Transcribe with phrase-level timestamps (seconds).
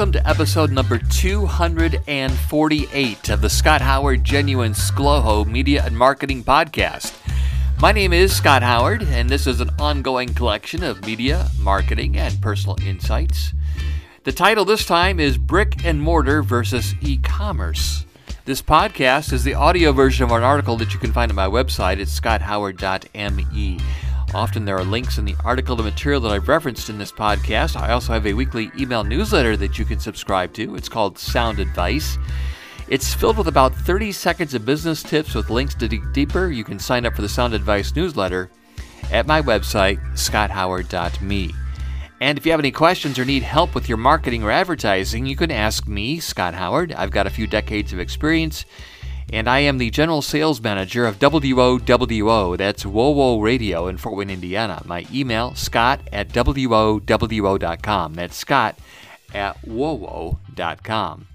[0.00, 7.14] welcome to episode number 248 of the Scott Howard Genuine SCLOHO Media and Marketing Podcast.
[7.82, 12.40] My name is Scott Howard, and this is an ongoing collection of media, marketing, and
[12.40, 13.52] personal insights.
[14.24, 18.06] The title this time is Brick and Mortar versus E Commerce.
[18.46, 21.46] This podcast is the audio version of an article that you can find on my
[21.46, 23.78] website at scotthoward.me.
[24.32, 27.74] Often there are links in the article to material that I've referenced in this podcast.
[27.74, 30.76] I also have a weekly email newsletter that you can subscribe to.
[30.76, 32.16] It's called Sound Advice.
[32.86, 36.48] It's filled with about 30 seconds of business tips with links to dig deeper.
[36.48, 38.50] You can sign up for the Sound Advice newsletter
[39.10, 41.54] at my website, scotthoward.me.
[42.20, 45.36] And if you have any questions or need help with your marketing or advertising, you
[45.36, 46.92] can ask me, Scott Howard.
[46.92, 48.64] I've got a few decades of experience
[49.32, 52.56] and I am the general sales manager of WOWO.
[52.56, 54.82] That's WOWO Radio in Fort Wayne, Indiana.
[54.84, 58.14] My email, scott at WOWO.com.
[58.14, 58.78] That's scott
[59.32, 61.26] at WOWO.com.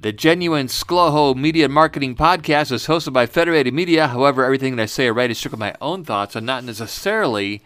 [0.00, 4.08] The Genuine SCLOHO Media Marketing Podcast is hosted by Federated Media.
[4.08, 7.62] However, everything that I say or write is strictly my own thoughts and not necessarily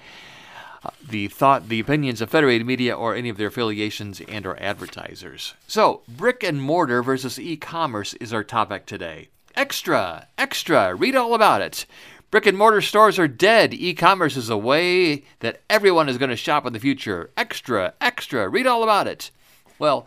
[1.07, 5.55] the thought, the opinions of Federated Media or any of their affiliations and or advertisers.
[5.67, 9.29] So, brick and mortar versus e-commerce is our topic today.
[9.55, 11.87] Extra, extra, read all about it.
[12.31, 13.73] Brick and mortar stores are dead.
[13.73, 17.31] E-commerce is a way that everyone is going to shop in the future.
[17.37, 19.31] Extra, extra, read all about it.
[19.79, 20.07] Well,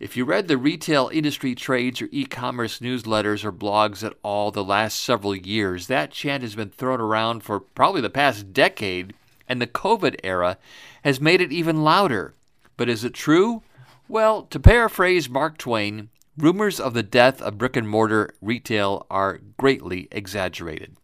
[0.00, 4.50] if you read the retail industry trades or e commerce newsletters or blogs at all
[4.50, 9.14] the last several years, that chant has been thrown around for probably the past decade
[9.48, 10.58] and the COVID era
[11.02, 12.34] has made it even louder.
[12.76, 13.62] But is it true?
[14.08, 19.40] Well, to paraphrase Mark Twain, rumors of the death of brick and mortar retail are
[19.56, 20.96] greatly exaggerated.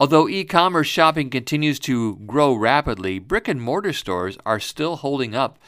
[0.00, 5.34] Although e commerce shopping continues to grow rapidly, brick and mortar stores are still holding
[5.34, 5.58] up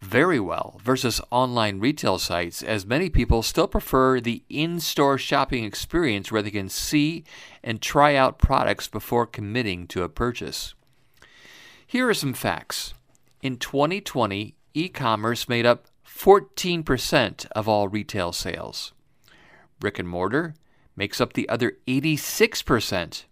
[0.00, 5.64] very well versus online retail sites, as many people still prefer the in store shopping
[5.64, 7.24] experience where they can see
[7.62, 10.74] and try out products before committing to a purchase.
[11.86, 12.94] Here are some facts.
[13.42, 18.92] In 2020, e commerce made up 14% of all retail sales.
[19.78, 20.54] Brick and mortar
[20.96, 23.24] makes up the other 86%.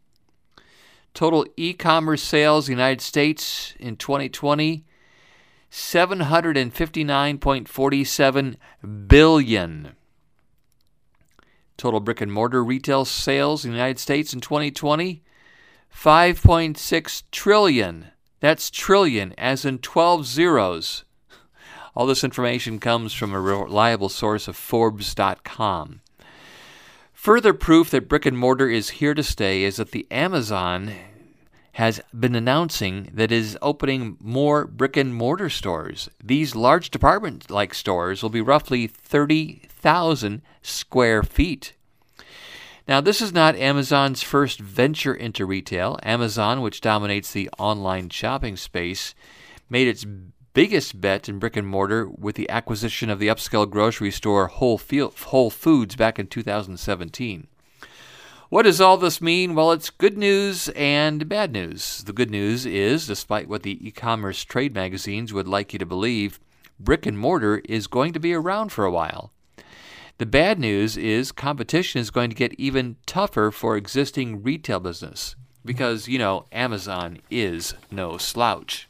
[1.15, 4.85] Total e commerce sales in the United States in 2020
[5.75, 8.57] 759.47
[9.09, 9.97] billion.
[11.77, 15.25] Total brick and mortar retail sales in the United States in 2020
[15.93, 18.07] 5.6 trillion.
[18.39, 21.03] That's trillion as in 12 zeros.
[21.97, 26.03] All this information comes from a reliable source of Forbes.com.
[27.13, 30.93] Further proof that brick and mortar is here to stay is that the Amazon
[31.75, 36.09] has been announcing that it is opening more brick and mortar stores.
[36.23, 41.73] These large department like stores will be roughly 30,000 square feet.
[42.87, 45.99] Now, this is not Amazon's first venture into retail.
[46.05, 49.15] Amazon, which dominates the online shopping space,
[49.69, 50.07] made its
[50.53, 54.79] biggest bet in brick and mortar with the acquisition of the upscale grocery store Whole,
[54.79, 57.49] Foods back in 2017.
[58.55, 59.57] What does all this mean?
[59.57, 62.05] Well, it's good news and bad news.
[62.05, 65.85] The good news is, despite what the e commerce trade magazines would like you to
[65.85, 66.39] believe,
[66.79, 69.33] brick and mortar is going to be around for a while.
[70.19, 75.35] The bad news is competition is going to get even tougher for existing retail business
[75.65, 78.89] because, you know, Amazon is no slouch.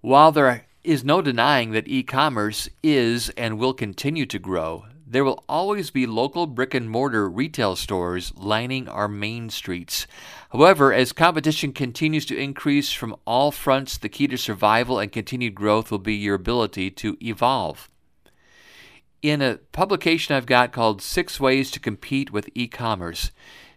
[0.00, 5.24] While there is no denying that e commerce is and will continue to grow, there
[5.24, 10.06] will always be local brick and mortar retail stores lining our main streets.
[10.50, 15.56] However, as competition continues to increase from all fronts, the key to survival and continued
[15.56, 17.90] growth will be your ability to evolve.
[19.20, 23.32] In a publication I've got called Six Ways to Compete with E Commerce,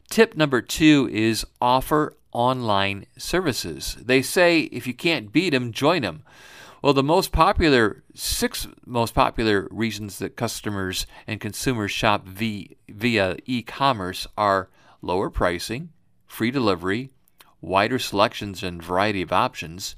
[0.10, 3.98] tip number two is offer online services.
[4.00, 6.24] They say if you can't beat them, join them.
[6.84, 13.38] Well, the most popular six most popular reasons that customers and consumers shop via, via
[13.46, 14.68] e-commerce are
[15.02, 15.92] lower pricing,
[16.28, 17.10] free delivery,
[17.62, 19.96] wider selections and variety of options,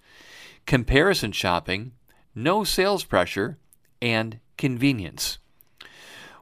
[0.67, 1.93] comparison shopping,
[2.35, 3.57] no sales pressure,
[3.99, 5.39] and convenience.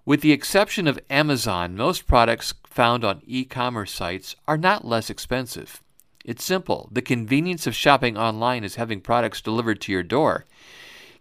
[0.03, 5.09] With the exception of Amazon, most products found on e commerce sites are not less
[5.09, 5.81] expensive.
[6.23, 6.89] It's simple.
[6.91, 10.45] The convenience of shopping online is having products delivered to your door.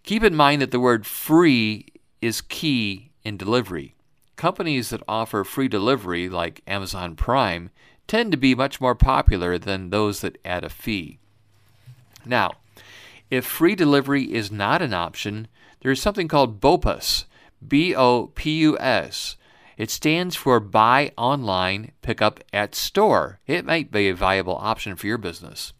[0.05, 1.87] Keep in mind that the word free
[2.21, 3.95] is key in delivery.
[4.37, 7.71] Companies that offer free delivery, like Amazon Prime,
[8.07, 11.19] tend to be much more popular than those that add a fee.
[12.25, 12.53] Now,
[13.33, 15.49] If free delivery is not an option,
[15.81, 17.25] there is something called BOPUS,
[17.67, 19.37] B O P U S.
[19.83, 23.41] It stands for Buy Online, Pick Up at Store.
[23.49, 25.73] It might be a viable option for your business.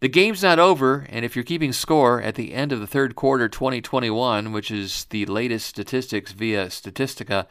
[0.00, 3.14] The game's not over, and if you're keeping score at the end of the third
[3.14, 7.46] quarter 2021, which is the latest statistics via Statistica,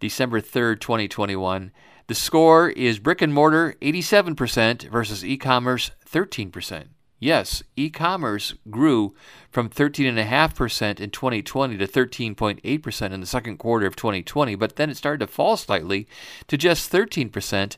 [0.00, 1.72] December 3rd, 2021,
[2.06, 6.84] the score is brick and mortar 87% versus e commerce 13%.
[7.18, 9.14] Yes, e commerce grew
[9.50, 14.98] from 13.5% in 2020 to 13.8% in the second quarter of 2020, but then it
[14.98, 16.06] started to fall slightly
[16.46, 17.76] to just 13%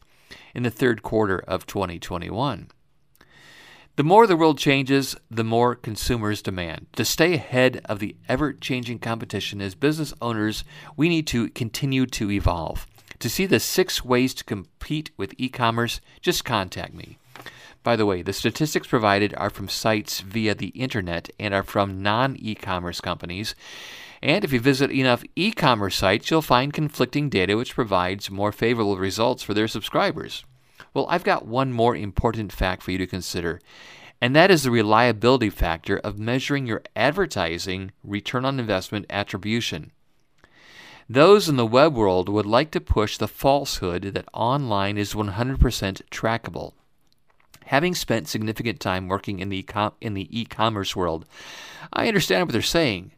[0.55, 2.69] in the third quarter of 2021.
[3.95, 6.87] The more the world changes, the more consumers demand.
[6.95, 10.63] To stay ahead of the ever changing competition as business owners,
[10.97, 12.87] we need to continue to evolve.
[13.21, 17.19] To see the six ways to compete with e commerce, just contact me.
[17.83, 22.03] By the way, the statistics provided are from sites via the internet and are from
[22.03, 23.55] non e commerce companies.
[24.23, 28.53] And if you visit enough e commerce sites, you'll find conflicting data which provides more
[28.53, 30.45] favorable results for their subscribers.
[30.93, 33.61] Well, I've got one more important fact for you to consider,
[34.21, 39.93] and that is the reliability factor of measuring your advertising return on investment attribution.
[41.09, 46.03] Those in the web world would like to push the falsehood that online is 100%
[46.11, 46.73] trackable.
[47.69, 49.63] Having spent significant time working in the
[50.01, 51.27] in the e-commerce world,
[51.93, 53.13] I understand what they're saying.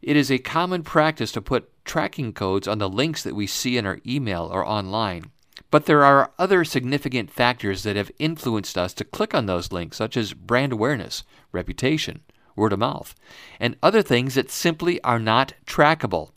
[0.00, 3.76] It is a common practice to put tracking codes on the links that we see
[3.76, 5.32] in our email or online.
[5.72, 9.96] But there are other significant factors that have influenced us to click on those links,
[9.96, 12.20] such as brand awareness, reputation,
[12.54, 13.16] word of mouth,
[13.58, 16.30] and other things that simply are not trackable.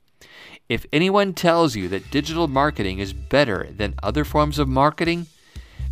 [0.67, 5.27] If anyone tells you that digital marketing is better than other forms of marketing,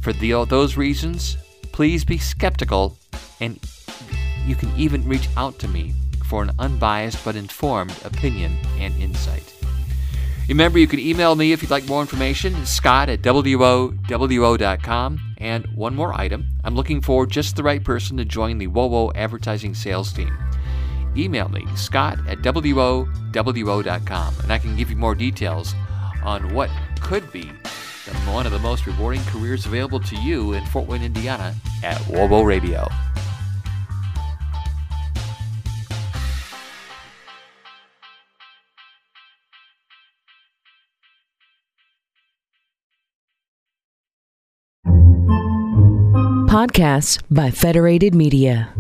[0.02, 1.38] for the, those reasons,
[1.72, 2.98] please be skeptical
[3.40, 3.60] and
[4.46, 5.94] you can even reach out to me
[6.26, 9.54] for an unbiased but informed opinion and insight.
[10.50, 14.00] Remember, you can email me if you'd like more information, scott at WOWO.com.
[15.38, 19.12] And one more item I'm looking for just the right person to join the WOWO
[19.16, 20.38] advertising sales team.
[21.16, 25.74] Email me, scott at WOWO.com, and I can give you more details
[26.24, 26.70] on what
[27.02, 27.52] could be
[28.34, 32.46] one of the most rewarding careers available to you in Fort Wayne, Indiana at WOWO
[32.46, 32.88] Radio.
[46.48, 48.74] Podcasts by Federated Media.